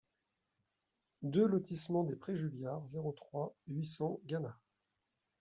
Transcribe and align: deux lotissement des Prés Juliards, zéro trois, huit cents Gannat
deux 1.21 1.45
lotissement 1.47 2.03
des 2.03 2.15
Prés 2.15 2.35
Juliards, 2.35 2.87
zéro 2.87 3.11
trois, 3.11 3.53
huit 3.67 3.85
cents 3.85 4.19
Gannat 4.25 4.57